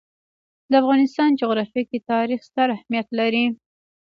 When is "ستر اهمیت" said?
2.49-3.07